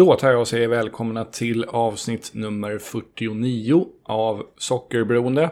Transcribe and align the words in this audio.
Då 0.00 0.16
tar 0.16 0.30
jag 0.30 0.40
och 0.40 0.48
säger 0.48 0.68
välkomna 0.68 1.24
till 1.24 1.64
avsnitt 1.64 2.30
nummer 2.34 2.78
49 2.78 3.86
av 4.04 4.46
Sockerberoende. 4.56 5.50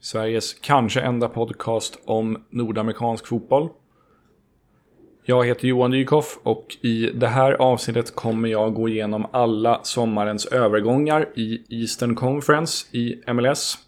Sveriges 0.00 0.54
kanske 0.54 1.00
enda 1.00 1.28
podcast 1.28 1.98
om 2.04 2.44
nordamerikansk 2.50 3.26
fotboll. 3.26 3.68
Jag 5.24 5.46
heter 5.46 5.68
Johan 5.68 5.90
Dykhoff 5.90 6.38
och 6.42 6.76
i 6.80 7.10
det 7.14 7.26
här 7.26 7.52
avsnittet 7.52 8.14
kommer 8.14 8.48
jag 8.48 8.74
gå 8.74 8.88
igenom 8.88 9.26
alla 9.32 9.80
sommarens 9.82 10.46
övergångar 10.46 11.28
i 11.34 11.80
Eastern 11.80 12.14
Conference 12.14 12.96
i 12.96 13.22
MLS. 13.32 13.78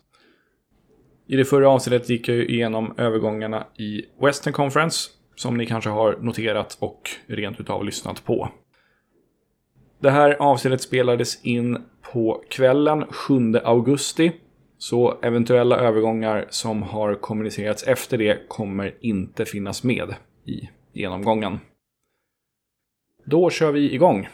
I 1.26 1.36
det 1.36 1.44
förra 1.44 1.70
avsnittet 1.70 2.08
gick 2.08 2.28
jag 2.28 2.36
igenom 2.36 2.94
övergångarna 2.96 3.66
i 3.78 4.02
Western 4.20 4.52
Conference 4.52 5.10
som 5.36 5.56
ni 5.56 5.66
kanske 5.66 5.90
har 5.90 6.16
noterat 6.20 6.76
och 6.80 7.10
rent 7.26 7.60
utav 7.60 7.84
lyssnat 7.84 8.24
på. 8.24 8.48
Det 10.00 10.10
här 10.10 10.36
avsnittet 10.38 10.80
spelades 10.80 11.44
in 11.44 11.78
på 12.12 12.44
kvällen 12.48 13.04
7 13.04 13.54
augusti. 13.64 14.32
Så 14.78 15.18
eventuella 15.22 15.76
övergångar 15.76 16.46
som 16.50 16.82
har 16.82 17.14
kommunicerats 17.14 17.82
efter 17.82 18.18
det 18.18 18.48
kommer 18.48 18.94
inte 19.00 19.44
finnas 19.44 19.84
med 19.84 20.14
i 20.44 20.68
genomgången. 20.92 21.58
Då 23.24 23.50
kör 23.50 23.72
vi 23.72 23.94
igång. 23.94 24.28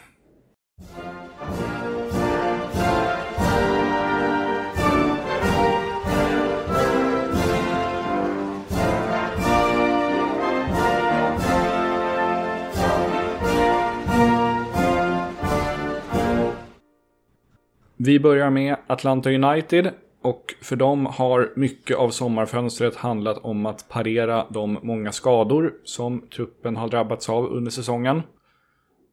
Vi 17.99 18.19
börjar 18.19 18.49
med 18.49 18.75
Atlanta 18.87 19.29
United 19.29 19.91
och 20.21 20.55
för 20.61 20.75
dem 20.75 21.05
har 21.05 21.51
mycket 21.55 21.97
av 21.97 22.09
sommarfönstret 22.09 22.95
handlat 22.95 23.37
om 23.37 23.65
att 23.65 23.89
parera 23.89 24.45
de 24.49 24.79
många 24.81 25.11
skador 25.11 25.73
som 25.83 26.21
truppen 26.35 26.75
har 26.75 26.87
drabbats 26.87 27.29
av 27.29 27.45
under 27.45 27.71
säsongen. 27.71 28.21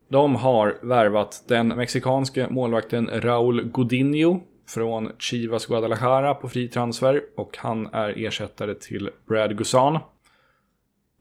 De 0.08 0.34
har 0.34 0.78
värvat 0.82 1.44
den 1.48 1.68
mexikanske 1.68 2.46
målvakten 2.50 3.10
Raúl 3.12 3.62
Godinho 3.64 4.40
från 4.68 5.10
Chivas 5.18 5.66
Guadalajara 5.66 6.34
på 6.34 6.48
fri 6.48 6.68
transfer 6.68 7.20
och 7.36 7.56
han 7.58 7.86
är 7.92 8.27
ersättare 8.27 8.74
till 8.74 9.10
Brad 9.28 9.58
Guzan. 9.58 9.98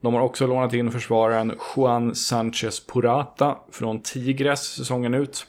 De 0.02 0.14
har 0.14 0.22
också 0.22 0.48
lånat 0.48 0.74
in 0.74 0.92
försvararen 0.92 1.54
Juan 1.76 2.16
Sanchez 2.16 2.88
Purata 2.88 3.58
från 3.72 4.02
Tigres 4.02 4.76
säsongen 4.76 5.14
ut 5.14 5.48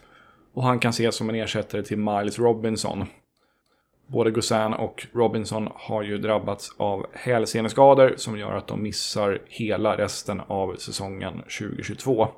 och 0.54 0.62
han 0.62 0.78
kan 0.78 0.90
ses 0.90 1.16
som 1.16 1.28
en 1.28 1.34
ersättare 1.34 1.82
till 1.82 1.98
Miles 1.98 2.38
Robinson. 2.38 3.04
Både 4.06 4.30
Guzan 4.30 4.74
och 4.74 5.06
Robinson 5.12 5.68
har 5.74 6.02
ju 6.02 6.18
drabbats 6.18 6.74
av 6.76 7.06
hälseneskador 7.12 8.14
som 8.16 8.38
gör 8.38 8.52
att 8.52 8.66
de 8.66 8.82
missar 8.82 9.42
hela 9.46 9.96
resten 9.96 10.40
av 10.40 10.76
säsongen 10.76 11.34
2022. 11.34 12.28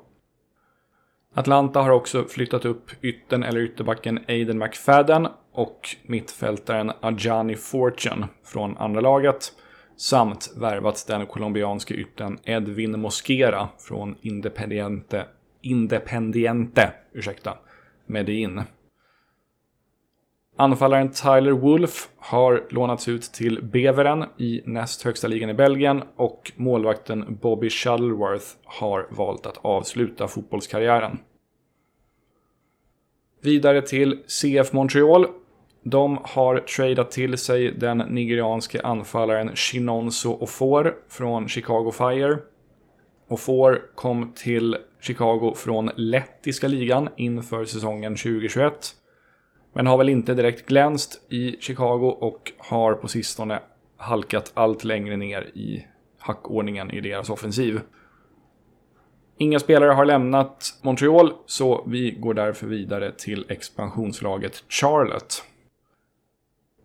Atlanta 1.33 1.81
har 1.81 1.89
också 1.89 2.23
flyttat 2.23 2.65
upp 2.65 2.91
ytten 3.01 3.43
eller 3.43 3.61
ytterbacken 3.61 4.19
Aiden 4.27 4.57
McFadden 4.57 5.27
och 5.51 5.89
mittfältaren 6.03 6.91
Ajani 7.01 7.55
Fortune 7.55 8.27
från 8.43 8.77
andra 8.77 9.01
laget 9.01 9.53
samt 9.97 10.53
värvat 10.57 11.05
den 11.07 11.25
colombianske 11.25 11.93
ytten 11.93 12.39
Edwin 12.43 12.99
Mosquera 12.99 13.69
från 13.77 14.15
Independiente, 14.21 15.25
Independiente 15.61 16.93
ursäkta, 17.13 17.57
Medellin. 18.07 18.61
Anfallaren 20.59 21.11
Tyler 21.11 21.51
Wolf 21.51 22.09
har 22.17 22.67
lånats 22.69 23.07
ut 23.07 23.21
till 23.21 23.63
Beveren 23.63 24.25
i 24.37 24.61
näst 24.65 25.01
högsta 25.01 25.27
ligan 25.27 25.49
i 25.49 25.53
Belgien 25.53 26.03
och 26.15 26.51
målvakten 26.55 27.37
Bobby 27.41 27.69
Shuttleworth 27.69 28.45
har 28.63 29.07
valt 29.09 29.45
att 29.45 29.57
avsluta 29.57 30.27
fotbollskarriären. 30.27 31.19
Vidare 33.41 33.81
till 33.81 34.23
CF 34.27 34.73
Montreal. 34.73 35.27
De 35.83 36.19
har 36.23 36.57
tradat 36.59 37.11
till 37.11 37.37
sig 37.37 37.71
den 37.71 37.97
nigerianske 37.97 38.81
anfallaren 38.81 39.55
Shinonso 39.55 40.37
Ofor 40.39 40.95
från 41.09 41.47
Chicago 41.47 41.91
Fire. 41.91 42.37
Ofor 43.27 43.81
kom 43.95 44.33
till 44.35 44.77
Chicago 44.99 45.53
från 45.55 45.91
lettiska 45.95 46.67
ligan 46.67 47.09
inför 47.17 47.65
säsongen 47.65 48.15
2021. 48.15 48.73
Men 49.73 49.87
har 49.87 49.97
väl 49.97 50.09
inte 50.09 50.33
direkt 50.33 50.67
glänst 50.67 51.21
i 51.29 51.57
Chicago 51.59 52.17
och 52.19 52.51
har 52.57 52.93
på 52.93 53.07
sistone 53.07 53.59
halkat 53.97 54.51
allt 54.53 54.83
längre 54.83 55.17
ner 55.17 55.41
i 55.41 55.85
hackordningen 56.19 56.91
i 56.91 57.01
deras 57.01 57.29
offensiv. 57.29 57.79
Inga 59.37 59.59
spelare 59.59 59.91
har 59.91 60.05
lämnat 60.05 60.79
Montreal, 60.81 61.33
så 61.45 61.83
vi 61.87 62.11
går 62.11 62.33
därför 62.33 62.67
vidare 62.67 63.11
till 63.11 63.45
expansionslaget 63.49 64.63
Charlotte. 64.69 65.43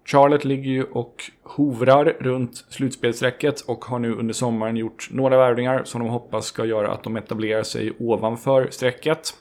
Charlotte 0.05 0.45
ligger 0.45 0.71
ju 0.71 0.85
och 0.85 1.23
hovrar 1.43 2.05
runt 2.05 2.65
slutspelsräcket 2.69 3.61
och 3.61 3.85
har 3.85 3.99
nu 3.99 4.15
under 4.15 4.35
sommaren 4.35 4.77
gjort 4.77 5.09
några 5.11 5.37
värvningar 5.37 5.85
som 5.85 6.01
de 6.01 6.11
hoppas 6.11 6.47
ska 6.47 6.65
göra 6.65 6.93
att 6.93 7.03
de 7.03 7.17
etablerar 7.17 7.63
sig 7.63 7.93
ovanför 7.99 8.69
strecket. 8.71 9.35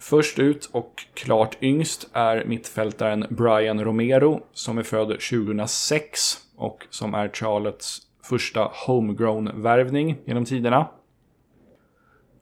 Först 0.00 0.38
ut 0.38 0.70
och 0.72 0.94
klart 1.14 1.56
yngst 1.62 2.10
är 2.12 2.44
mittfältaren 2.44 3.26
Brian 3.30 3.84
Romero 3.84 4.40
som 4.52 4.78
är 4.78 4.82
född 4.82 5.08
2006 5.08 6.38
och 6.56 6.86
som 6.90 7.14
är 7.14 7.28
Charlottes 7.28 7.98
första 8.22 8.70
homegrown-värvning 8.86 10.16
genom 10.24 10.44
tiderna. 10.44 10.88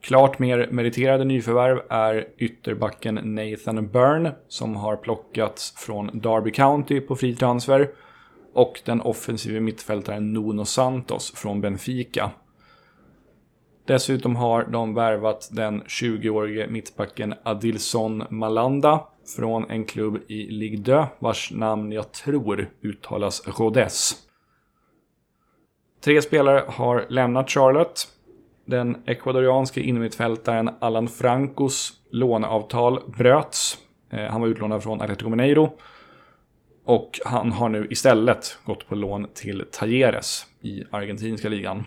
Klart 0.01 0.39
mer 0.39 0.67
meriterade 0.71 1.23
nyförvärv 1.23 1.81
är 1.89 2.27
ytterbacken 2.37 3.15
Nathan 3.15 3.87
Byrne 3.87 4.35
som 4.47 4.75
har 4.75 4.95
plockats 4.95 5.73
från 5.77 6.19
Derby 6.19 6.51
County 6.51 7.01
på 7.01 7.15
fri 7.15 7.35
transfer 7.35 7.89
och 8.53 8.81
den 8.85 9.01
offensiva 9.01 9.59
mittfältaren 9.59 10.33
Nuno 10.33 10.65
Santos 10.65 11.33
från 11.35 11.61
Benfica. 11.61 12.31
Dessutom 13.85 14.35
har 14.35 14.63
de 14.63 14.93
värvat 14.93 15.49
den 15.51 15.81
20-årige 15.83 16.67
mittbacken 16.67 17.33
Adilson 17.43 18.23
Malanda 18.29 19.07
från 19.35 19.69
en 19.69 19.85
klubb 19.85 20.17
i 20.27 20.47
Ligue 20.47 20.83
2 20.83 21.05
vars 21.19 21.51
namn 21.51 21.91
jag 21.91 22.11
tror 22.11 22.69
uttalas 22.81 23.47
Rodez. 23.47 24.15
Tre 26.03 26.21
spelare 26.21 26.63
har 26.67 27.05
lämnat 27.09 27.49
Charlotte 27.49 28.07
den 28.65 28.97
ecuadorianske 29.05 29.81
innermittfältaren 29.81 30.69
Alan 30.79 31.07
Francos 31.07 31.93
låneavtal 32.11 32.99
bröts. 33.17 33.77
Eh, 34.09 34.25
han 34.25 34.41
var 34.41 34.47
utlånad 34.47 34.83
från 34.83 35.01
Atletico 35.01 35.29
Mineiro. 35.29 35.77
Och 36.85 37.19
han 37.25 37.51
har 37.51 37.69
nu 37.69 37.87
istället 37.89 38.57
gått 38.65 38.87
på 38.87 38.95
lån 38.95 39.27
till 39.33 39.65
Talleres 39.71 40.45
i 40.61 40.83
argentinska 40.91 41.49
ligan. 41.49 41.83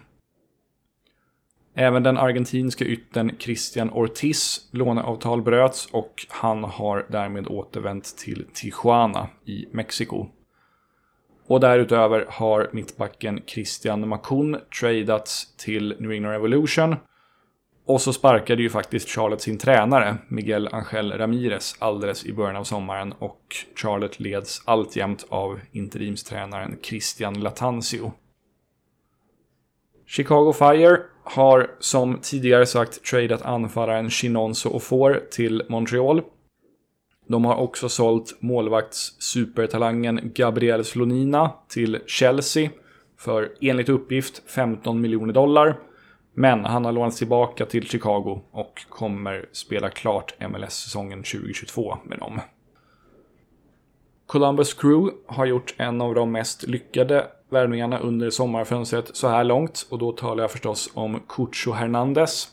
Även 1.75 2.03
den 2.03 2.19
argentinska 2.19 2.85
ytten 2.85 3.37
Christian 3.39 3.91
Ortiz 3.91 4.69
låneavtal 4.71 5.43
bröts 5.43 5.87
och 5.93 6.27
han 6.29 6.65
har 6.65 7.07
därmed 7.11 7.47
återvänt 7.47 8.17
till 8.17 8.47
Tijuana 8.53 9.29
i 9.45 9.67
Mexiko. 9.71 10.27
Och 11.47 11.61
därutöver 11.61 12.27
har 12.29 12.69
mittbacken 12.73 13.41
Christian 13.47 14.09
Makun 14.09 14.61
tradats 14.81 15.57
till 15.57 15.97
New 15.99 16.13
England 16.13 16.33
Revolution. 16.33 16.97
Och 17.87 18.01
så 18.01 18.13
sparkade 18.13 18.63
ju 18.63 18.71
faktiskt 18.71 19.09
Charlotte 19.09 19.41
sin 19.41 19.59
tränare, 19.59 20.17
Miguel 20.29 20.69
Angel 20.73 21.13
Ramirez, 21.13 21.77
alldeles 21.79 22.27
i 22.27 22.33
början 22.33 22.57
av 22.57 22.65
sommaren. 22.65 23.13
Och 23.19 23.57
Charlotte 23.77 24.21
leds 24.21 24.63
alltjämt 24.65 25.27
av 25.29 25.61
interimstränaren 25.73 26.79
Christian 26.83 27.41
Latanzio. 27.41 28.13
Chicago 30.07 30.53
Fire 30.53 30.99
har 31.25 31.71
som 31.81 32.19
tidigare 32.23 32.67
sagt 32.67 33.05
tradat 33.05 33.43
anfallaren 33.43 34.11
Chinonso 34.11 34.69
Ofor 34.69 35.23
till 35.31 35.63
Montreal 35.69 36.23
de 37.27 37.45
har 37.45 37.57
också 37.57 37.89
sålt 37.89 38.37
målvakts-supertalangen 38.41 40.21
Gabriel 40.35 40.85
Slonina 40.85 41.53
till 41.69 41.99
Chelsea 42.07 42.71
för 43.19 43.53
enligt 43.61 43.89
uppgift 43.89 44.43
15 44.51 45.01
miljoner 45.01 45.33
dollar. 45.33 45.79
Men 46.35 46.65
han 46.65 46.85
har 46.85 46.93
lånats 46.93 47.19
tillbaka 47.19 47.67
till 47.67 47.89
Chicago 47.89 48.41
och 48.51 48.87
kommer 48.89 49.49
spela 49.53 49.91
klart 49.91 50.35
MLS-säsongen 50.41 51.23
2022 51.23 51.97
med 52.05 52.19
dem. 52.19 52.41
Columbus 54.27 54.75
Crew 54.75 55.17
har 55.27 55.47
gjort 55.47 55.75
en 55.77 56.01
av 56.01 56.15
de 56.15 56.33
mest 56.33 56.63
lyckade 56.63 57.27
värvningarna 57.51 57.99
under 57.99 58.31
sommarfönstret 58.31 59.17
så 59.17 59.29
här 59.29 59.45
långt 59.45 59.87
och 59.91 59.99
då 59.99 60.13
talar 60.13 60.45
jag 60.45 60.51
förstås 60.51 60.91
om 60.95 61.21
Cucho 61.29 61.73
Hernandez. 61.73 62.49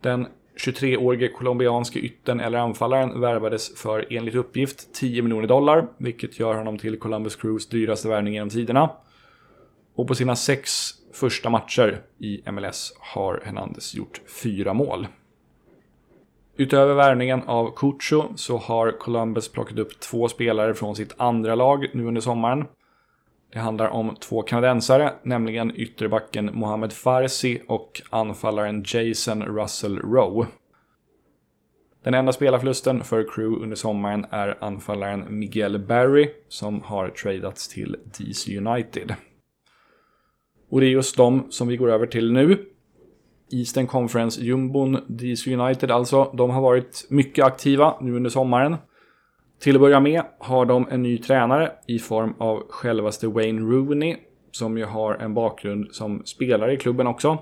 Den 0.00 0.26
23-årige 0.56 1.28
colombianske 1.28 1.98
ytten 1.98 2.40
eller 2.40 2.58
anfallaren 2.58 3.20
värvades 3.20 3.76
för 3.76 4.06
enligt 4.10 4.34
uppgift 4.34 4.94
10 4.94 5.22
miljoner 5.22 5.48
dollar, 5.48 5.86
vilket 5.98 6.38
gör 6.38 6.54
honom 6.54 6.78
till 6.78 6.98
Columbus 6.98 7.36
Crews 7.36 7.68
dyraste 7.68 8.08
värvning 8.08 8.34
genom 8.34 8.50
tiderna. 8.50 8.90
Och 9.94 10.08
på 10.08 10.14
sina 10.14 10.36
sex 10.36 10.90
första 11.12 11.50
matcher 11.50 12.00
i 12.18 12.50
MLS 12.50 12.92
har 12.98 13.42
Hernandez 13.44 13.94
gjort 13.94 14.20
fyra 14.42 14.72
mål. 14.74 15.06
Utöver 16.56 16.94
värvningen 16.94 17.42
av 17.42 17.74
Cucho 17.76 18.22
så 18.36 18.56
har 18.56 18.98
Columbus 18.98 19.48
plockat 19.48 19.78
upp 19.78 20.00
två 20.00 20.28
spelare 20.28 20.74
från 20.74 20.96
sitt 20.96 21.14
andra 21.16 21.54
lag 21.54 21.86
nu 21.94 22.04
under 22.04 22.20
sommaren. 22.20 22.64
Det 23.52 23.58
handlar 23.58 23.88
om 23.88 24.16
två 24.20 24.42
kanadensare, 24.42 25.12
nämligen 25.22 25.72
ytterbacken 25.76 26.50
Mohamed 26.52 26.92
Farsi 26.92 27.62
och 27.68 28.02
anfallaren 28.10 28.84
Jason 28.86 29.42
Russell 29.42 29.98
Rowe. 29.98 30.46
Den 32.04 32.14
enda 32.14 32.32
spelarförlusten 32.32 33.04
för 33.04 33.26
Crew 33.34 33.62
under 33.62 33.76
sommaren 33.76 34.26
är 34.30 34.58
anfallaren 34.60 35.38
Miguel 35.38 35.78
Barry 35.78 36.30
som 36.48 36.82
har 36.82 37.08
tradats 37.08 37.68
till 37.68 37.96
DC 38.18 38.58
United. 38.58 39.14
Och 40.70 40.80
det 40.80 40.86
är 40.86 40.90
just 40.90 41.16
dem 41.16 41.46
som 41.50 41.68
vi 41.68 41.76
går 41.76 41.90
över 41.90 42.06
till 42.06 42.32
nu. 42.32 42.66
Eastern 43.50 43.86
Conference-jumbon 43.86 44.98
DC 45.06 45.54
United 45.54 45.90
alltså. 45.90 46.32
De 46.34 46.50
har 46.50 46.60
varit 46.60 47.06
mycket 47.10 47.44
aktiva 47.44 47.94
nu 48.00 48.16
under 48.16 48.30
sommaren. 48.30 48.76
Till 49.62 49.76
att 49.76 49.80
börja 49.80 50.00
med 50.00 50.22
har 50.38 50.66
de 50.66 50.88
en 50.90 51.02
ny 51.02 51.18
tränare 51.18 51.72
i 51.86 51.98
form 51.98 52.34
av 52.38 52.66
självaste 52.68 53.28
Wayne 53.28 53.60
Rooney 53.60 54.16
som 54.50 54.78
ju 54.78 54.84
har 54.84 55.14
en 55.14 55.34
bakgrund 55.34 55.94
som 55.94 56.22
spelare 56.24 56.72
i 56.72 56.76
klubben 56.76 57.06
också. 57.06 57.38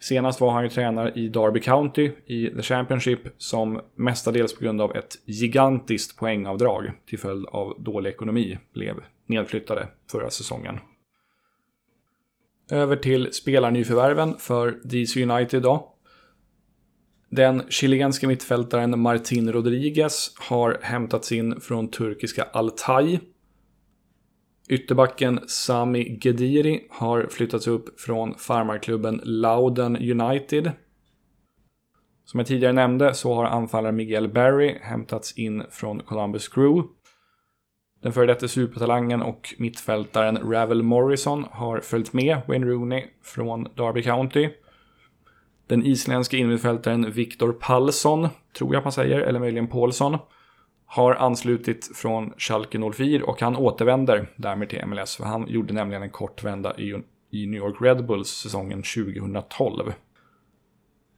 Senast 0.00 0.40
var 0.40 0.50
han 0.50 0.62
ju 0.62 0.68
tränare 0.68 1.12
i 1.14 1.28
Derby 1.28 1.60
County 1.60 2.10
i 2.26 2.46
The 2.56 2.62
Championship 2.62 3.20
som 3.38 3.80
mestadels 3.94 4.54
på 4.56 4.64
grund 4.64 4.80
av 4.80 4.96
ett 4.96 5.18
gigantiskt 5.24 6.18
poängavdrag 6.18 6.92
till 7.06 7.18
följd 7.18 7.46
av 7.46 7.74
dålig 7.78 8.10
ekonomi 8.10 8.58
blev 8.74 8.96
nedflyttade 9.26 9.88
förra 10.10 10.30
säsongen. 10.30 10.78
Över 12.70 12.96
till 12.96 13.32
spelarnyförvärven 13.32 14.34
för 14.38 14.78
DC 14.84 15.22
United 15.22 15.62
då. 15.62 15.96
Den 17.32 17.62
chilenske 17.68 18.26
mittfältaren 18.26 19.00
Martin 19.00 19.52
Rodriguez 19.52 20.34
har 20.38 20.78
hämtats 20.82 21.32
in 21.32 21.60
från 21.60 21.88
turkiska 21.88 22.42
Altay. 22.42 23.18
Ytterbacken 24.68 25.40
Sami 25.46 26.18
Gediri 26.22 26.86
har 26.90 27.26
flyttats 27.30 27.66
upp 27.66 28.00
från 28.00 28.34
farmarklubben 28.34 29.20
Loudon 29.24 29.96
United. 29.96 30.72
Som 32.24 32.40
jag 32.40 32.46
tidigare 32.46 32.72
nämnde 32.72 33.14
så 33.14 33.34
har 33.34 33.44
anfallaren 33.44 33.96
Miguel 33.96 34.28
Barry 34.28 34.78
hämtats 34.80 35.38
in 35.38 35.62
från 35.70 36.00
Columbus 36.00 36.48
Crew. 36.48 36.88
Den 38.02 38.12
före 38.12 38.26
detta 38.26 38.48
supertalangen 38.48 39.22
och 39.22 39.54
mittfältaren 39.58 40.52
Ravel 40.52 40.82
Morrison 40.82 41.44
har 41.50 41.80
följt 41.80 42.12
med 42.12 42.40
Wayne 42.48 42.66
Rooney 42.66 43.04
från 43.22 43.64
Derby 43.64 44.02
County. 44.02 44.48
Den 45.70 45.86
isländske 45.86 46.36
innermittfältaren 46.36 47.10
Viktor 47.12 47.52
Pallsson, 47.52 48.28
tror 48.58 48.74
jag 48.74 48.82
man 48.82 48.92
säger, 48.92 49.20
eller 49.20 49.40
möjligen 49.40 49.68
Paulsson, 49.68 50.18
har 50.86 51.14
anslutit 51.14 51.90
från 51.94 52.32
Schalke 52.38 52.92
04 52.92 53.24
och 53.24 53.40
han 53.40 53.56
återvänder 53.56 54.28
därmed 54.36 54.68
till 54.68 54.86
MLS. 54.86 55.16
För 55.16 55.24
han 55.24 55.48
gjorde 55.48 55.74
nämligen 55.74 56.02
en 56.02 56.10
kort 56.10 56.44
vända 56.44 56.76
i, 56.78 57.02
i 57.30 57.46
New 57.46 57.60
York 57.60 57.76
Red 57.80 58.06
Bulls 58.06 58.28
säsongen 58.28 58.82
2012. 58.82 59.92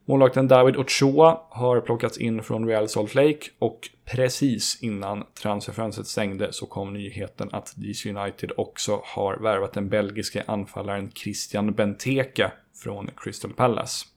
Målvakten 0.05 0.49
David 0.49 0.77
Ochoa 0.77 1.41
har 1.51 1.81
plockats 1.81 2.19
in 2.19 2.43
från 2.43 2.69
Real 2.69 2.89
Salt 2.89 3.15
Lake 3.15 3.51
och 3.59 3.89
precis 4.05 4.83
innan 4.83 5.25
transferfönstret 5.43 6.07
stängde 6.07 6.53
så 6.53 6.67
kom 6.67 6.93
nyheten 6.93 7.49
att 7.53 7.75
DC 7.77 8.11
United 8.11 8.53
också 8.57 9.01
har 9.05 9.37
värvat 9.37 9.73
den 9.73 9.89
belgiske 9.89 10.45
anfallaren 10.47 11.11
Christian 11.15 11.73
Benteke 11.73 12.53
från 12.83 13.11
Crystal 13.17 13.53
Palace. 13.53 14.12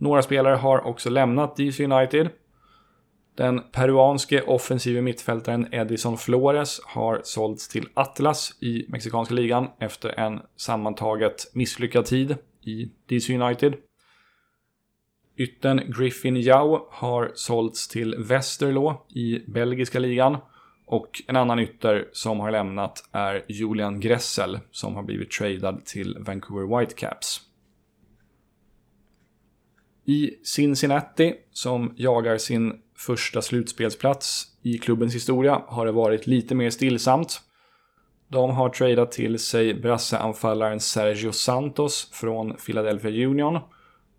Några 0.00 0.22
spelare 0.22 0.54
har 0.54 0.86
också 0.86 1.10
lämnat 1.10 1.56
DC 1.56 1.84
United. 1.84 2.28
Den 3.34 3.60
peruanske 3.72 4.42
offensive 4.42 5.02
mittfältaren 5.02 5.74
Edison 5.74 6.18
Flores 6.18 6.80
har 6.84 7.20
sålts 7.24 7.68
till 7.68 7.88
Atlas 7.94 8.62
i 8.62 8.84
mexikanska 8.88 9.34
ligan 9.34 9.68
efter 9.78 10.20
en 10.20 10.40
sammantaget 10.56 11.50
misslyckad 11.54 12.04
tid 12.04 12.36
i 12.62 12.90
DC 13.06 13.34
United. 13.34 13.74
Ytten 15.36 15.92
Griffin 15.98 16.36
Yao 16.36 16.88
har 16.90 17.32
sålts 17.34 17.88
till 17.88 18.14
Westerlo 18.18 19.06
i 19.08 19.42
belgiska 19.46 19.98
ligan. 19.98 20.36
Och 20.86 21.22
en 21.26 21.36
annan 21.36 21.58
ytter 21.58 22.08
som 22.12 22.40
har 22.40 22.50
lämnat 22.50 23.08
är 23.12 23.44
Julian 23.48 24.00
Gressel 24.00 24.58
som 24.70 24.96
har 24.96 25.02
blivit 25.02 25.30
tradad 25.30 25.84
till 25.84 26.16
Vancouver 26.20 26.78
Whitecaps. 26.78 27.49
I 30.04 30.30
Cincinnati, 30.44 31.34
som 31.52 31.94
jagar 31.96 32.38
sin 32.38 32.72
första 32.96 33.42
slutspelsplats 33.42 34.46
i 34.62 34.78
klubbens 34.78 35.14
historia, 35.14 35.62
har 35.66 35.86
det 35.86 35.92
varit 35.92 36.26
lite 36.26 36.54
mer 36.54 36.70
stillsamt. 36.70 37.40
De 38.28 38.50
har 38.50 38.68
tradat 38.68 39.12
till 39.12 39.38
sig 39.38 39.74
brasseanfallaren 39.74 40.80
Sergio 40.80 41.32
Santos 41.32 42.10
från 42.12 42.56
Philadelphia 42.56 43.26
Union. 43.26 43.58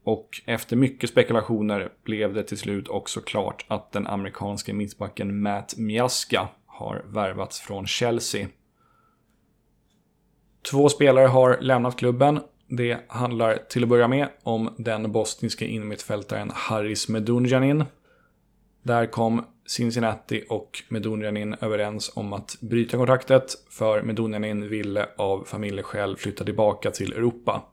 Och 0.03 0.41
efter 0.45 0.75
mycket 0.75 1.09
spekulationer 1.09 1.89
blev 2.03 2.33
det 2.33 2.43
till 2.43 2.57
slut 2.57 2.87
också 2.87 3.21
klart 3.21 3.65
att 3.67 3.91
den 3.91 4.07
amerikanske 4.07 4.73
mittbacken 4.73 5.41
Matt 5.41 5.77
Miaska 5.77 6.47
har 6.65 7.05
värvats 7.07 7.59
från 7.59 7.87
Chelsea. 7.87 8.47
Två 10.71 10.89
spelare 10.89 11.27
har 11.27 11.57
lämnat 11.61 11.97
klubben. 11.97 12.39
Det 12.73 12.99
handlar 13.07 13.57
till 13.57 13.83
att 13.83 13.89
börja 13.89 14.07
med 14.07 14.27
om 14.43 14.75
den 14.77 15.11
bosniska 15.11 15.65
innermittfältaren 15.65 16.51
Haris 16.53 17.09
Medunjanin. 17.09 17.83
Där 18.83 19.05
kom 19.05 19.45
Cincinnati 19.65 20.45
och 20.49 20.83
Medunjanin 20.89 21.55
överens 21.61 22.11
om 22.15 22.33
att 22.33 22.57
bryta 22.61 22.97
kontraktet 22.97 23.53
för 23.69 24.01
Medunjanin 24.01 24.69
ville 24.69 25.09
av 25.17 25.43
familjeskäl 25.43 26.17
flytta 26.17 26.43
tillbaka 26.43 26.91
till 26.91 27.13
Europa. 27.13 27.63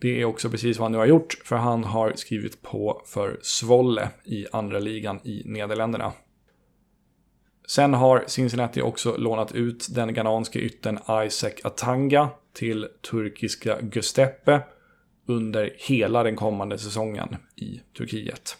Det 0.00 0.20
är 0.20 0.24
också 0.24 0.50
precis 0.50 0.78
vad 0.78 0.84
han 0.84 0.92
nu 0.92 0.98
har 0.98 1.06
gjort, 1.06 1.40
för 1.44 1.56
han 1.56 1.84
har 1.84 2.12
skrivit 2.16 2.62
på 2.62 3.02
för 3.06 3.38
Svolle 3.42 4.08
i 4.24 4.46
andra 4.52 4.78
ligan 4.78 5.20
i 5.24 5.42
Nederländerna. 5.44 6.12
Sen 7.68 7.94
har 7.94 8.24
Cincinnati 8.26 8.82
också 8.82 9.16
lånat 9.16 9.52
ut 9.52 9.86
den 9.94 10.14
ghananske 10.14 10.58
ytten 10.58 10.98
Isaac 11.26 11.54
Atanga 11.64 12.30
till 12.52 12.88
turkiska 13.10 13.78
Göztepe 13.92 14.62
under 15.26 15.72
hela 15.76 16.22
den 16.22 16.36
kommande 16.36 16.78
säsongen 16.78 17.36
i 17.56 17.80
Turkiet. 17.96 18.56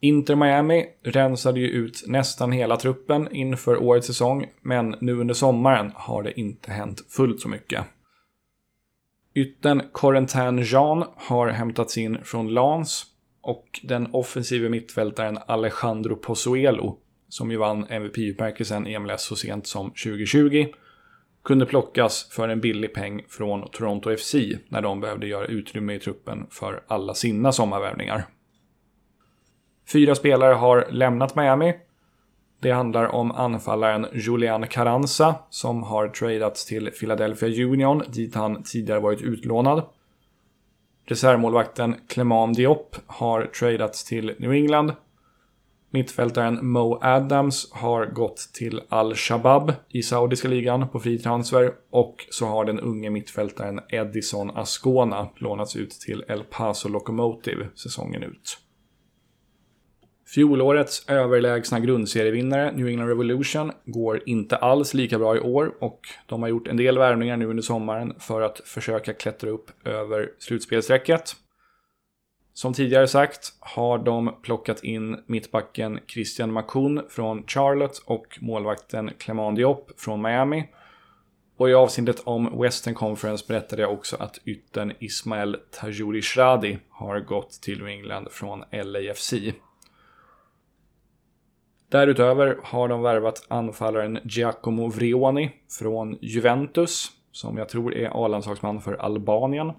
Inter 0.00 0.36
Miami 0.36 0.86
rensade 1.02 1.60
ju 1.60 1.68
ut 1.68 2.04
nästan 2.06 2.52
hela 2.52 2.76
truppen 2.76 3.32
inför 3.32 3.82
årets 3.82 4.06
säsong, 4.06 4.46
men 4.62 4.96
nu 5.00 5.12
under 5.12 5.34
sommaren 5.34 5.92
har 5.94 6.22
det 6.22 6.40
inte 6.40 6.72
hänt 6.72 7.04
fullt 7.08 7.40
så 7.40 7.48
mycket. 7.48 7.84
Ytten 9.34 9.82
Corentin 9.92 10.62
Jean 10.62 11.04
har 11.16 11.48
hämtats 11.48 11.98
in 11.98 12.18
från 12.24 12.48
Lans 12.48 13.06
och 13.40 13.80
den 13.82 14.08
offensive 14.12 14.68
mittfältaren 14.68 15.38
Alejandro 15.46 16.16
Pozuelo, 16.16 16.98
som 17.28 17.50
ju 17.50 17.56
vann 17.56 17.86
MVP-utmärkelsen 17.88 18.86
i 18.86 18.98
MLS 18.98 19.22
så 19.22 19.36
sent 19.36 19.66
som 19.66 19.90
2020, 19.90 20.66
kunde 21.48 21.66
plockas 21.66 22.28
för 22.30 22.48
en 22.48 22.60
billig 22.60 22.94
peng 22.94 23.24
från 23.28 23.68
Toronto 23.70 24.16
FC 24.16 24.34
när 24.68 24.82
de 24.82 25.00
behövde 25.00 25.26
göra 25.26 25.46
utrymme 25.46 25.94
i 25.94 25.98
truppen 25.98 26.46
för 26.50 26.82
alla 26.86 27.14
sina 27.14 27.52
sommarvärvningar. 27.52 28.24
Fyra 29.92 30.14
spelare 30.14 30.54
har 30.54 30.88
lämnat 30.90 31.36
Miami 31.36 31.74
det 32.60 32.70
handlar 32.70 33.14
om 33.14 33.30
anfallaren 33.30 34.06
Julian 34.12 34.66
Carranza 34.66 35.34
som 35.50 35.82
har 35.82 36.08
tradats 36.08 36.66
till 36.66 36.90
Philadelphia 36.90 37.66
Union 37.66 38.02
dit 38.08 38.34
han 38.34 38.62
tidigare 38.62 39.00
varit 39.00 39.22
utlånad. 39.22 39.82
Reservmålvakten 41.06 41.96
Clement 42.08 42.56
Diop 42.56 42.96
har 43.06 43.44
tradats 43.46 44.04
till 44.04 44.34
New 44.38 44.52
England. 44.52 44.92
Mittfältaren 45.90 46.70
Mo 46.70 46.98
Adams 47.02 47.72
har 47.72 48.06
gått 48.06 48.36
till 48.54 48.80
Al-Shabab 48.88 49.72
i 49.88 50.02
saudiska 50.02 50.48
ligan 50.48 50.88
på 50.88 51.00
fri 51.00 51.18
transfer 51.18 51.72
och 51.90 52.26
så 52.30 52.46
har 52.46 52.64
den 52.64 52.80
unge 52.80 53.10
mittfältaren 53.10 53.80
Edison 53.88 54.50
Ascona 54.50 55.28
lånats 55.36 55.76
ut 55.76 55.90
till 55.90 56.24
El 56.28 56.44
Paso 56.44 56.88
Locomotive 56.88 57.68
säsongen 57.74 58.22
ut. 58.22 58.58
Fjolårets 60.34 61.08
överlägsna 61.08 61.80
grundserievinnare 61.80 62.72
New 62.72 62.88
England 62.88 63.08
Revolution 63.08 63.72
går 63.84 64.22
inte 64.26 64.56
alls 64.56 64.94
lika 64.94 65.18
bra 65.18 65.36
i 65.36 65.40
år 65.40 65.74
och 65.80 66.00
de 66.26 66.42
har 66.42 66.48
gjort 66.48 66.68
en 66.68 66.76
del 66.76 66.98
värvningar 66.98 67.36
nu 67.36 67.46
under 67.46 67.62
sommaren 67.62 68.14
för 68.18 68.40
att 68.40 68.60
försöka 68.64 69.12
klättra 69.12 69.50
upp 69.50 69.86
över 69.86 70.30
slutspelsstrecket. 70.38 71.36
Som 72.58 72.74
tidigare 72.74 73.08
sagt 73.08 73.52
har 73.60 73.98
de 73.98 74.34
plockat 74.42 74.84
in 74.84 75.22
mittbacken 75.26 76.00
Christian 76.06 76.52
Makun 76.52 77.02
från 77.08 77.44
Charlotte 77.46 78.02
och 78.06 78.38
målvakten 78.40 79.10
Clément 79.18 79.56
Diop 79.56 80.00
från 80.00 80.22
Miami. 80.22 80.68
Och 81.56 81.70
i 81.70 81.74
avsnittet 81.74 82.20
om 82.24 82.60
Western 82.60 82.94
Conference 82.94 83.44
berättade 83.48 83.82
jag 83.82 83.92
också 83.92 84.16
att 84.16 84.38
yttern 84.44 84.92
Ismael 84.98 85.56
Tajouri 85.70 86.22
Shradi 86.22 86.78
har 86.90 87.20
gått 87.20 87.50
till 87.50 87.78
New 87.78 87.88
England 87.88 88.28
från 88.30 88.64
LAFC. 88.72 89.34
Därutöver 91.88 92.58
har 92.62 92.88
de 92.88 93.02
värvat 93.02 93.46
anfallaren 93.48 94.18
Giacomo 94.24 94.88
Vrioni 94.88 95.50
från 95.78 96.18
Juventus, 96.20 97.10
som 97.32 97.56
jag 97.56 97.68
tror 97.68 97.94
är 97.94 98.24
A-landslagsman 98.24 98.80
för 98.80 98.94
Albanien. 98.94 99.72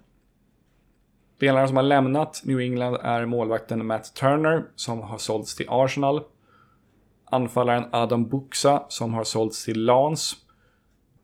Spelarna 1.39 1.67
som 1.67 1.75
har 1.75 1.83
lämnat 1.83 2.41
New 2.43 2.59
England 2.59 2.97
är 3.01 3.25
målvakten 3.25 3.85
Matt 3.85 4.15
Turner, 4.15 4.63
som 4.75 5.01
har 5.01 5.17
sålts 5.17 5.55
till 5.55 5.65
Arsenal. 5.69 6.21
Anfallaren 7.25 7.85
Adam 7.91 8.29
Buxa, 8.29 8.83
som 8.87 9.13
har 9.13 9.23
sålts 9.23 9.65
till 9.65 9.85
Lans. 9.85 10.35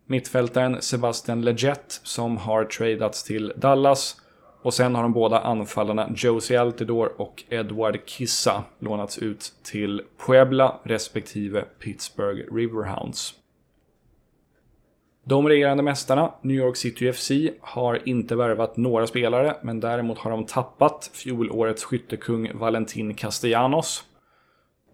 Mittfältaren 0.08 0.82
Sebastian 0.82 1.42
Leggett, 1.42 2.00
som 2.04 2.38
har 2.38 2.66
tradats 2.66 3.24
till 3.24 3.54
Dallas. 3.56 4.22
Och 4.62 4.74
sen 4.74 4.96
har 4.96 5.04
de 5.04 5.14
båda 5.14 5.40
anfallarna 5.40 6.12
Josie 6.16 6.62
Altidore 6.62 7.10
och 7.10 7.44
Edward 7.50 8.06
Kissa 8.06 8.64
lånats 8.80 9.18
ut 9.18 9.54
till 9.64 10.02
Puebla 10.26 10.80
respektive 10.84 11.62
Pittsburgh 11.62 12.56
Riverhounds. 12.56 13.34
De 15.28 15.48
regerande 15.48 15.84
mästarna, 15.84 16.34
New 16.42 16.58
York 16.58 16.76
City 16.76 17.14
FC, 17.14 17.32
har 17.62 18.08
inte 18.10 18.36
värvat 18.36 18.78
några 18.78 19.08
spelare, 19.08 19.56
men 19.64 19.80
däremot 19.80 20.18
har 20.18 20.32
de 20.32 20.46
tappat 20.46 21.12
fjolårets 21.14 21.84
skyttekung 21.84 22.52
Valentin 22.54 23.14
Castellanos. 23.14 24.04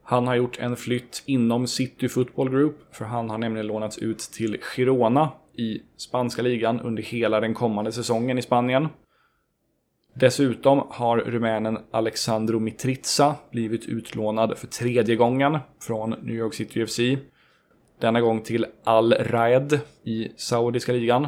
Han 0.04 0.28
har 0.28 0.36
gjort 0.36 0.60
en 0.60 0.76
flytt 0.76 1.24
inom 1.26 1.68
City 1.68 2.10
Football 2.10 2.50
Group, 2.50 2.76
för 2.92 3.06
han 3.06 3.30
har 3.30 3.38
nämligen 3.38 3.68
lånats 3.68 3.98
ut 3.98 4.20
till 4.20 4.58
Girona 4.62 5.30
i 5.58 5.82
spanska 5.98 6.42
ligan 6.42 6.80
under 6.80 7.04
hela 7.04 7.40
den 7.40 7.54
kommande 7.54 7.92
säsongen 7.92 8.38
i 8.38 8.42
Spanien. 8.42 8.88
Dessutom 10.14 10.88
har 10.90 11.18
rumänen 11.18 11.78
Alexandro 11.92 12.60
Mitriza 12.60 13.36
blivit 13.52 13.86
utlånad 13.86 14.58
för 14.58 14.68
tredje 14.68 15.16
gången 15.16 15.58
från 15.82 16.10
New 16.10 16.36
York 16.36 16.54
City 16.54 16.86
FC. 16.86 17.00
Denna 18.02 18.22
gång 18.22 18.42
till 18.42 18.66
Al 18.84 19.14
Raed 19.14 19.80
i 20.04 20.32
saudiska 20.36 20.92
ligan. 20.92 21.28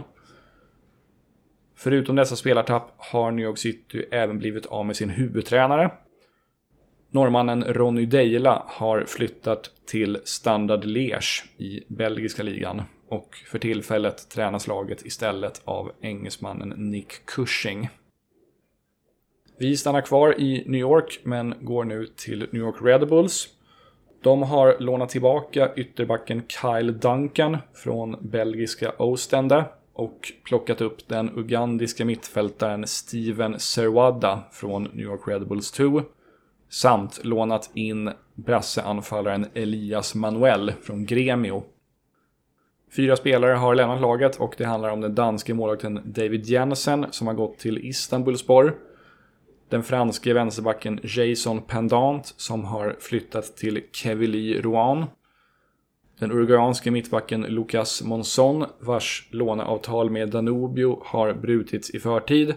Förutom 1.76 2.16
dessa 2.16 2.36
spelartapp 2.36 2.94
har 2.98 3.32
New 3.32 3.46
York 3.46 3.58
City 3.58 4.06
även 4.12 4.40
blivit 4.40 4.66
av 4.66 4.86
med 4.86 4.96
sin 4.96 5.10
huvudtränare. 5.10 5.92
Norrmannen 7.12 7.64
Ronny 7.64 8.06
Deila 8.06 8.64
har 8.68 9.06
flyttat 9.06 9.72
till 9.86 10.18
Standard 10.24 10.86
Liège 10.86 11.46
i 11.58 11.84
belgiska 11.88 12.44
ligan 12.44 12.82
och 13.08 13.36
för 13.48 13.60
tillfället 13.60 14.30
tränas 14.30 14.68
laget 14.68 15.06
istället 15.06 15.62
av 15.66 15.92
engelsmannen 16.02 16.70
Nick 16.70 17.26
Cushing. 17.26 17.90
Vi 19.58 19.78
stannar 19.78 20.02
kvar 20.02 20.42
i 20.42 20.64
New 20.68 20.82
York 20.82 21.20
men 21.24 21.54
går 21.62 21.84
nu 21.84 22.08
till 22.16 22.40
New 22.40 22.62
York 22.62 22.76
Red 22.82 23.08
Bulls. 23.08 23.50
De 24.24 24.44
har 24.44 24.76
lånat 24.80 25.10
tillbaka 25.10 25.72
ytterbacken 25.76 26.44
Kyle 26.48 26.92
Duncan 26.92 27.58
från 27.74 28.16
belgiska 28.22 28.92
Ostende 28.98 29.66
och 29.94 30.32
plockat 30.46 30.82
upp 30.82 31.08
den 31.08 31.38
ugandiska 31.38 32.06
mittfältaren 32.06 32.88
Steven 32.88 33.60
Serwada 33.60 34.44
från 34.52 34.84
New 34.84 35.06
York 35.06 35.28
Red 35.28 35.48
Bulls 35.48 35.72
2. 35.72 36.02
Samt 36.70 37.26
lånat 37.26 37.72
in 37.74 38.12
brasseanfallaren 38.34 39.46
Elias 39.54 40.16
Manuel 40.16 40.74
från 40.82 41.06
Gremio. 41.06 41.64
Fyra 42.96 43.16
spelare 43.16 43.54
har 43.54 43.76
lämnat 43.76 44.02
laget 44.02 44.36
och 44.36 44.56
det 44.58 44.66
handlar 44.66 44.90
om 44.90 45.02
den 45.02 45.16
danske 45.16 45.54
målvakten 45.54 46.02
David 46.06 46.46
Jensen 46.46 47.06
som 47.12 47.28
har 47.28 47.34
gått 47.34 47.60
till 47.60 47.78
Istanbulspor 47.78 48.76
den 49.74 49.84
franske 49.84 50.34
vänsterbacken 50.34 51.00
Jason 51.04 51.62
Pendant 51.62 52.34
som 52.38 52.66
har 52.66 52.96
flyttat 53.00 53.58
till 53.58 53.84
Kevili 53.92 54.62
Rouen. 54.62 55.06
Den 56.20 56.32
uruguayanske 56.32 56.92
mittbacken 56.92 57.42
Lucas 57.42 58.04
Monson 58.04 58.66
vars 58.80 59.28
låneavtal 59.32 60.10
med 60.10 60.30
Danubio 60.30 61.02
har 61.06 61.34
brutits 61.34 61.90
i 61.90 62.00
förtid. 62.00 62.54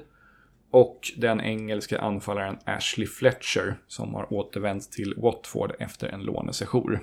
Och 0.70 1.12
den 1.16 1.40
engelska 1.40 1.98
anfallaren 1.98 2.58
Ashley 2.64 3.06
Fletcher 3.06 3.76
som 3.86 4.14
har 4.14 4.32
återvänt 4.32 4.92
till 4.92 5.14
Watford 5.16 5.72
efter 5.78 6.08
en 6.08 6.22
lånesession. 6.22 6.98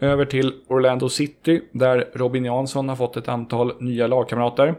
Över 0.00 0.24
till 0.24 0.54
Orlando 0.68 1.08
City 1.08 1.62
där 1.72 2.10
Robin 2.14 2.44
Jansson 2.44 2.88
har 2.88 2.96
fått 2.96 3.16
ett 3.16 3.28
antal 3.28 3.82
nya 3.82 4.06
lagkamrater. 4.06 4.74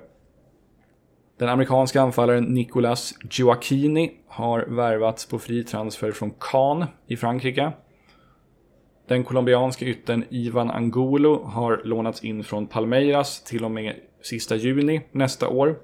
Den 1.44 1.50
amerikanska 1.50 2.02
anfallaren 2.02 2.44
Nicolas 2.44 3.14
Gioacchini 3.32 4.12
har 4.28 4.60
värvats 4.60 5.26
på 5.26 5.40
fri 5.40 5.64
transfer 5.64 6.12
från 6.12 6.32
Cannes 6.40 6.90
i 7.08 7.18
Frankrike. 7.18 7.72
Den 9.08 9.24
colombianska 9.24 9.86
ytten 9.86 10.26
Ivan 10.30 10.72
Angulo 10.72 11.44
har 11.44 11.82
lånats 11.84 12.24
in 12.24 12.44
från 12.44 12.68
Palmeiras 12.68 13.44
till 13.44 13.66
och 13.66 13.72
med 13.72 13.96
sista 14.22 14.56
juni 14.56 15.02
nästa 15.12 15.50
år. 15.50 15.76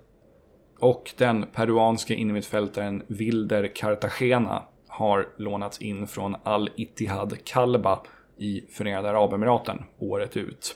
Och 0.79 1.11
den 1.17 1.45
peruanska 1.53 2.13
innermittfältaren 2.13 3.03
Wilder 3.07 3.71
Cartagena 3.75 4.63
har 4.87 5.27
lånats 5.37 5.81
in 5.81 6.07
från 6.07 6.35
Al-Ittihad 6.43 7.37
Kalba 7.43 7.99
i 8.37 8.61
Förenade 8.71 9.09
Arabemiraten 9.09 9.83
året 9.97 10.37
ut. 10.37 10.75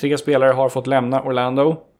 Tre 0.00 0.18
spelare 0.18 0.52
har 0.52 0.68
fått 0.68 0.86
lämna 0.86 1.22
Orlando 1.22 1.93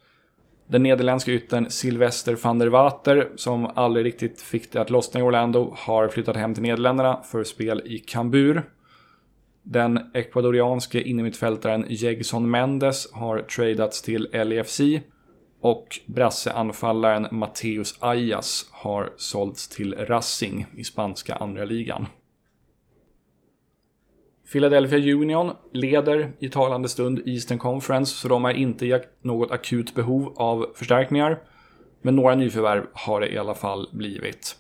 den 0.66 0.83
nederländska 0.83 1.33
yttern 1.33 1.71
Sylvester 1.71 2.37
van 2.42 2.59
der 2.59 2.66
Water, 2.66 3.33
som 3.37 3.66
aldrig 3.75 4.06
riktigt 4.06 4.40
fick 4.40 4.73
det 4.73 4.80
att 4.80 4.90
lossna 4.90 5.21
i 5.21 5.23
Orlando, 5.23 5.75
har 5.78 6.09
flyttat 6.09 6.37
hem 6.37 6.54
till 6.54 6.62
Nederländerna 6.62 7.23
för 7.23 7.44
spel 7.44 7.83
i 7.85 7.99
Kambur. 7.99 8.71
Den 9.62 10.00
ecuadorianske 10.14 11.02
innermittfältaren 11.02 11.87
Jegson 11.88 12.50
Mendes 12.50 13.12
har 13.12 13.38
tradats 13.38 14.02
till 14.02 14.28
LEFC 14.33 14.80
och 15.61 16.00
brasseanfallaren 16.06 17.26
Mateus 17.30 17.97
Ayas 18.00 18.66
har 18.71 19.12
sålts 19.16 19.68
till 19.68 19.94
Racing 19.94 20.66
i 20.76 20.85
spanska 20.85 21.35
andra 21.35 21.64
ligan. 21.64 22.06
Philadelphia 24.52 25.14
Union 25.14 25.50
leder 25.72 26.32
i 26.38 26.48
talande 26.48 26.88
stund 26.88 27.22
Eastern 27.26 27.58
Conference, 27.58 28.14
så 28.14 28.28
de 28.28 28.44
är 28.44 28.52
inte 28.52 28.86
i 28.86 29.00
något 29.22 29.50
akut 29.50 29.94
behov 29.94 30.32
av 30.36 30.66
förstärkningar. 30.74 31.38
Men 32.02 32.16
några 32.16 32.34
nyförvärv 32.34 32.86
har 32.92 33.20
det 33.20 33.28
i 33.28 33.38
alla 33.38 33.54
fall 33.54 33.88
blivit. 33.92 34.56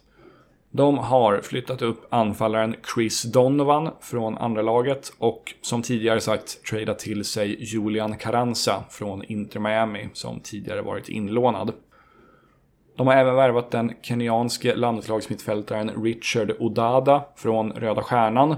De 0.70 0.98
har 0.98 1.40
flyttat 1.40 1.82
upp 1.82 2.06
anfallaren 2.10 2.76
Chris 2.94 3.22
Donovan 3.22 3.90
från 4.00 4.38
andra 4.38 4.62
laget 4.62 5.12
och 5.18 5.54
som 5.62 5.82
tidigare 5.82 6.20
sagt 6.20 6.64
tradat 6.64 6.98
till 6.98 7.24
sig 7.24 7.64
Julian 7.64 8.16
Carranza 8.16 8.84
från 8.90 9.24
Inter 9.24 9.60
Miami 9.60 10.08
som 10.12 10.40
tidigare 10.40 10.82
varit 10.82 11.08
inlånad. 11.08 11.72
De 12.96 13.06
har 13.06 13.14
även 13.14 13.34
värvat 13.34 13.70
den 13.70 13.92
kenyanske 14.02 14.74
landslagsmittfältaren 14.74 16.04
Richard 16.04 16.52
Odada 16.58 17.24
från 17.36 17.72
Röda 17.72 18.02
Stjärnan 18.02 18.56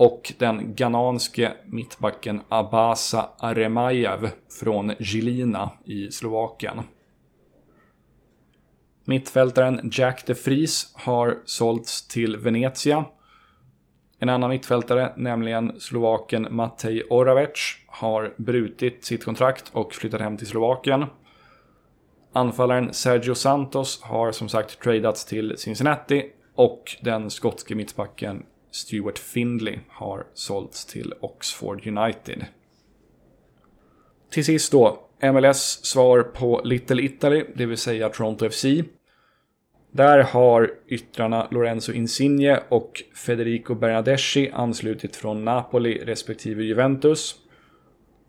och 0.00 0.32
den 0.38 0.74
ghananske 0.74 1.52
mittbacken 1.66 2.40
Abasa 2.48 3.28
Aremajev 3.38 4.30
från 4.60 4.92
Gilina 4.98 5.70
i 5.84 6.10
Slovakien. 6.10 6.80
Mittfältaren 9.04 9.90
Jack 9.92 10.26
de 10.26 10.34
Vries 10.34 10.92
har 10.94 11.38
sålts 11.44 12.08
till 12.08 12.36
Venezia. 12.36 13.04
En 14.18 14.28
annan 14.28 14.50
mittfältare, 14.50 15.12
nämligen 15.16 15.80
slovaken 15.80 16.46
Matej 16.50 17.04
Oravec, 17.10 17.76
har 17.86 18.34
brutit 18.36 19.04
sitt 19.04 19.24
kontrakt 19.24 19.70
och 19.72 19.94
flyttat 19.94 20.20
hem 20.20 20.36
till 20.36 20.46
Slovakien. 20.46 21.06
Anfallaren 22.32 22.94
Sergio 22.94 23.34
Santos 23.34 24.02
har 24.02 24.32
som 24.32 24.48
sagt 24.48 24.82
tradats 24.82 25.24
till 25.24 25.54
Cincinnati 25.58 26.32
och 26.54 26.96
den 27.02 27.30
skotske 27.30 27.74
mittbacken 27.74 28.42
Stuart 28.70 29.18
Findley 29.18 29.78
har 29.88 30.26
sålts 30.34 30.84
till 30.84 31.14
Oxford 31.20 31.86
United. 31.86 32.44
Till 34.30 34.44
sist 34.44 34.72
då, 34.72 34.98
MLS 35.22 35.84
svar 35.84 36.22
på 36.22 36.60
Little 36.64 37.02
Italy, 37.02 37.44
det 37.54 37.66
vill 37.66 37.78
säga 37.78 38.08
Toronto 38.08 38.50
FC. 38.50 38.64
Där 39.92 40.22
har 40.22 40.70
yttrarna 40.88 41.48
Lorenzo 41.50 41.92
Insigne 41.92 42.60
och 42.68 43.02
Federico 43.14 43.74
Bernadeschi 43.74 44.50
anslutit 44.50 45.16
från 45.16 45.44
Napoli 45.44 46.04
respektive 46.04 46.62
Juventus. 46.62 47.36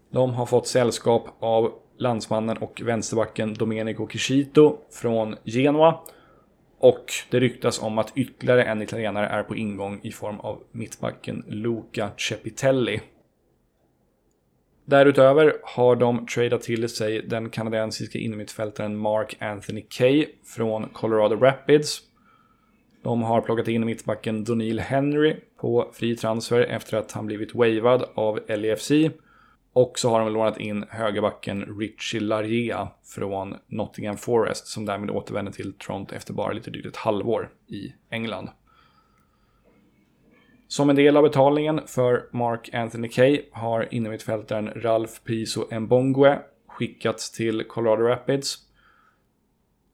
De 0.10 0.34
har 0.34 0.46
fått 0.46 0.68
sällskap 0.68 1.38
av 1.40 1.74
landsmannen 1.98 2.58
och 2.58 2.82
vänsterbacken 2.86 3.54
Domenico 3.54 4.08
Kishito 4.08 4.78
från 4.92 5.36
Genoa. 5.44 6.00
Och 6.82 7.06
det 7.30 7.40
ryktas 7.40 7.82
om 7.82 7.98
att 7.98 8.12
ytterligare 8.16 8.64
en 8.64 8.82
italienare 8.82 9.28
är 9.28 9.44
på 9.44 9.56
ingång 9.56 10.00
i 10.04 10.12
form 10.12 10.40
av 10.40 10.64
mittbacken 10.72 11.44
Luca 11.48 12.12
Cepitelli. 12.18 13.02
Därutöver 14.86 15.54
har 15.64 15.96
de 15.96 16.26
tradat 16.26 16.62
till 16.62 16.90
sig 16.90 17.22
den 17.22 17.50
kanadensiska 17.50 18.20
innermittfältaren 18.20 18.98
Mark 18.98 19.38
Anthony 19.40 19.82
Kay 19.90 20.26
från 20.56 20.90
Colorado 20.90 21.36
Rapids. 21.36 22.02
De 23.04 23.24
har 23.24 23.42
plockat 23.42 23.68
in 23.68 23.86
mittbacken 23.86 24.44
Donil 24.44 24.80
Henry 24.80 25.36
på 25.58 25.92
fri 25.94 26.16
transfer 26.16 26.62
efter 26.62 26.98
att 26.98 27.12
han 27.12 27.26
blivit 27.26 27.56
wavad 27.56 28.06
av 28.14 28.40
LEFC. 28.48 28.92
Och 29.74 30.00
så 30.00 30.10
har 30.10 30.20
de 30.20 30.34
lånat 30.34 30.60
in 30.60 30.86
högerbacken 30.90 31.80
Richie 31.80 32.22
Laria 32.22 32.92
från 33.04 33.56
Nottingham 33.68 34.18
Forest 34.18 34.68
som 34.68 34.86
därmed 34.86 35.10
återvänder 35.10 35.52
till 35.52 35.74
Toronto 35.74 36.16
efter 36.16 36.34
bara 36.34 36.54
lite 36.54 36.72
drygt 36.72 36.88
ett 36.88 36.96
halvår 36.96 37.50
i 37.68 37.94
England. 38.10 38.50
Som 40.68 40.90
en 40.90 40.96
del 40.96 41.18
av 41.18 41.24
betalningen 41.24 41.82
för 41.88 42.30
Mark 42.32 42.74
Anthony 42.74 43.08
Kay 43.08 43.42
har 43.52 43.94
innermittfältaren 43.94 44.70
Ralph 44.76 45.14
Piso 45.24 45.80
Mbongue 45.80 46.40
skickats 46.68 47.32
till 47.32 47.64
Colorado 47.64 48.04
Rapids. 48.04 48.58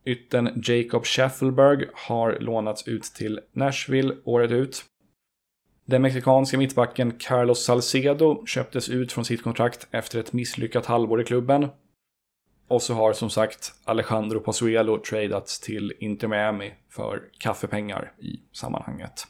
Ytten 0.05 0.63
Jacob 0.63 1.05
Schaffelberg 1.05 1.87
har 1.93 2.37
lånats 2.39 2.87
ut 2.87 3.03
till 3.03 3.39
Nashville 3.51 4.15
året 4.23 4.51
ut. 4.51 4.85
Den 5.89 6.01
mexikanska 6.01 6.57
mittbacken 6.57 7.11
Carlos 7.19 7.65
Salcedo 7.65 8.45
köptes 8.45 8.89
ut 8.89 9.11
från 9.11 9.25
sitt 9.25 9.43
kontrakt 9.43 9.87
efter 9.91 10.19
ett 10.19 10.33
misslyckat 10.33 10.85
halvår 10.85 11.21
i 11.21 11.23
klubben. 11.23 11.67
Och 12.67 12.81
så 12.81 12.93
har 12.93 13.13
som 13.13 13.29
sagt 13.29 13.73
Alejandro 13.85 14.39
Pozuelo 14.39 14.97
tradats 14.97 15.59
till 15.59 15.93
Inter 15.99 16.27
Miami 16.27 16.73
för 16.89 17.23
kaffepengar 17.39 18.13
i 18.19 18.39
sammanhanget. 18.53 19.27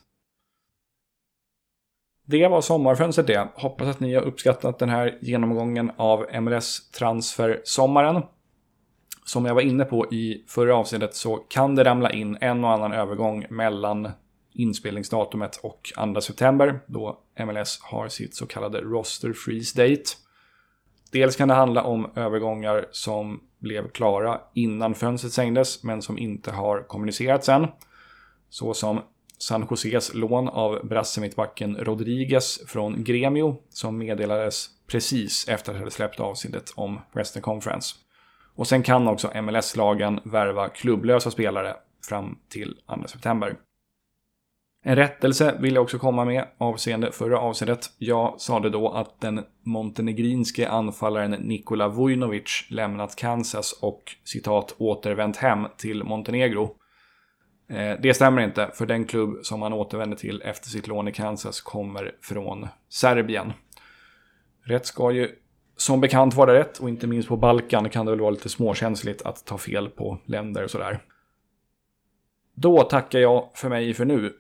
Det 2.26 2.48
var 2.48 2.62
sommarfönstret 2.62 3.28
det. 3.28 3.48
Hoppas 3.56 3.88
att 3.88 4.00
ni 4.00 4.14
har 4.16 4.22
uppskattat 4.22 4.80
den 4.80 4.90
här 4.90 5.18
genomgången 5.22 5.92
av 5.98 6.26
MLS 6.42 6.92
transfer-sommaren. 6.92 8.24
Som 9.26 9.46
jag 9.46 9.56
var 9.56 9.62
inne 9.62 9.86
på 9.86 10.14
i 10.14 10.44
förra 10.48 10.76
avsnittet 10.76 11.16
så 11.16 11.36
kan 11.36 11.76
det 11.76 11.84
ramla 11.84 12.12
in 12.12 12.38
en 12.42 12.64
och 12.64 12.72
annan 12.72 12.94
övergång 12.94 13.46
mellan 13.50 14.12
inspelningsdatumet 14.58 15.60
och 15.64 15.94
2 16.14 16.22
september 16.22 16.80
då 16.88 17.20
MLS 17.46 17.80
har 17.82 18.08
sitt 18.08 18.36
så 18.36 18.46
kallade 18.46 18.82
roster 18.82 19.34
freeze 19.34 19.82
date. 19.82 20.04
Dels 21.12 21.36
kan 21.36 21.48
det 21.48 21.54
handla 21.54 21.84
om 21.84 22.12
övergångar 22.16 22.86
som 22.92 23.44
blev 23.60 23.90
klara 23.90 24.42
innan 24.54 24.96
fönstret 24.96 25.34
stängdes 25.34 25.84
men 25.84 26.02
som 26.02 26.18
inte 26.18 26.52
har 26.52 26.88
kommunicerats 26.88 27.50
än. 27.50 27.68
Så 28.50 28.74
som 28.74 29.02
San 29.38 29.68
Joses 29.70 30.14
lån 30.14 30.50
av 30.50 30.88
brassemittbacken 30.88 31.78
Rodriguez 31.78 32.60
från 32.68 33.04
Gremio 33.04 33.58
som 33.70 33.98
meddelades 33.98 34.70
precis 34.88 35.48
efter 35.48 35.72
att 35.72 35.76
det 35.76 35.80
hade 35.80 35.92
släppt 35.92 36.20
avsnittet 36.20 36.74
om 36.76 37.00
Western 37.12 37.44
Conference. 37.44 37.96
Och 38.56 38.68
sen 38.68 38.84
kan 38.84 39.08
också 39.08 39.42
MLS-lagen 39.42 40.20
värva 40.24 40.70
klubblösa 40.70 41.32
spelare 41.32 41.76
fram 42.10 42.38
till 42.50 42.78
2 43.02 43.08
september. 43.08 43.56
En 44.84 44.96
rättelse 44.96 45.58
vill 45.60 45.76
jag 45.76 45.84
också 45.84 46.00
komma 46.00 46.26
med 46.26 46.48
avseende 46.58 47.12
förra 47.12 47.40
avsnittet. 47.40 47.90
Jag 47.98 48.42
sade 48.42 48.70
då 48.70 48.90
att 48.90 49.22
den 49.22 49.44
montenegrinske 49.64 50.70
anfallaren 50.70 51.32
Nikola 51.32 51.88
Vujnovic 51.88 52.66
lämnat 52.70 53.16
Kansas 53.16 53.80
och 53.82 54.04
citat 54.24 54.76
återvänt 54.78 55.38
hem 55.38 55.68
till 55.78 56.04
Montenegro. 56.04 56.76
Eh, 57.70 57.94
det 58.02 58.14
stämmer 58.14 58.42
inte, 58.42 58.72
för 58.74 58.86
den 58.86 59.06
klubb 59.06 59.40
som 59.44 59.62
han 59.62 59.74
återvänder 59.74 60.18
till 60.18 60.42
efter 60.42 60.70
sitt 60.70 60.88
lån 60.88 61.08
i 61.08 61.12
Kansas 61.12 61.62
kommer 61.62 62.16
från 62.22 62.68
Serbien. 62.90 63.54
Rätt 64.64 64.86
ska 64.86 65.12
ju 65.12 65.30
som 65.78 66.02
bekant 66.02 66.34
vara 66.34 66.54
rätt 66.54 66.78
och 66.78 66.90
inte 66.90 67.08
minst 67.08 67.30
på 67.30 67.38
Balkan 67.38 67.90
kan 67.90 68.06
det 68.06 68.12
väl 68.12 68.22
vara 68.22 68.32
lite 68.32 68.50
småkänsligt 68.50 69.22
att 69.22 69.46
ta 69.46 69.58
fel 69.58 69.90
på 69.90 70.20
länder 70.26 70.64
och 70.64 70.72
sådär. 70.72 71.00
Då 72.54 72.84
tackar 72.84 73.20
jag 73.20 73.50
för 73.54 73.70
mig 73.70 73.94
för 73.94 74.06
nu. 74.06 74.34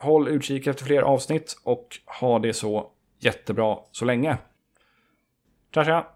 Håll 0.00 0.28
utkik 0.28 0.66
efter 0.66 0.84
fler 0.84 1.02
avsnitt 1.02 1.60
och 1.64 1.98
ha 2.20 2.38
det 2.38 2.52
så 2.52 2.90
jättebra 3.18 3.78
så 3.90 4.04
länge. 4.04 4.38
Tja 5.74 5.84
tja! 5.84 6.06